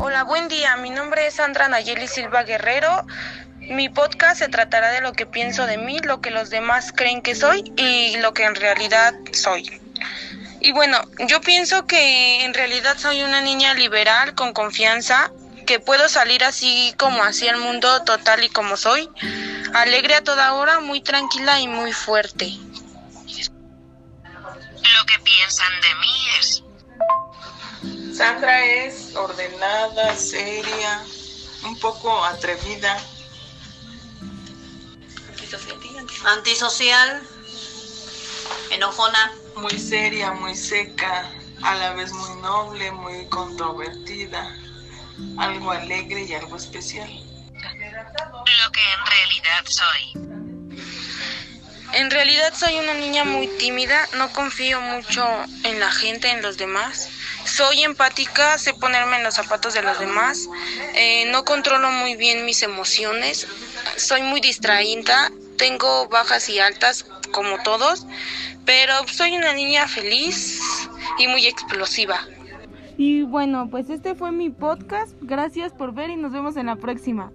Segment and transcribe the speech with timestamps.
[0.00, 0.76] Hola, buen día.
[0.76, 3.04] Mi nombre es Sandra Nayeli Silva Guerrero.
[3.58, 7.20] Mi podcast se tratará de lo que pienso de mí, lo que los demás creen
[7.20, 9.80] que soy y lo que en realidad soy.
[10.60, 15.32] Y bueno, yo pienso que en realidad soy una niña liberal, con confianza,
[15.66, 19.10] que puedo salir así como así el mundo total y como soy,
[19.74, 22.56] alegre a toda hora, muy tranquila y muy fuerte.
[24.76, 26.62] Lo que piensan de mí es...
[28.18, 31.04] Sandra es ordenada, seria,
[31.62, 33.00] un poco atrevida.
[36.26, 37.22] Antisocial,
[38.70, 39.32] enojona.
[39.54, 41.30] Muy seria, muy seca,
[41.62, 44.52] a la vez muy noble, muy controvertida,
[45.38, 47.08] algo alegre y algo especial.
[47.08, 50.28] Lo que en realidad soy.
[51.92, 55.24] En realidad soy una niña muy tímida, no confío mucho
[55.62, 57.10] en la gente, en los demás.
[57.58, 60.48] Soy empática, sé ponerme en los zapatos de los demás,
[60.94, 63.48] eh, no controlo muy bien mis emociones,
[63.96, 68.06] soy muy distraída, tengo bajas y altas como todos,
[68.64, 70.60] pero soy una niña feliz
[71.18, 72.20] y muy explosiva.
[72.96, 75.16] Y bueno, pues este fue mi podcast.
[75.20, 77.32] Gracias por ver y nos vemos en la próxima.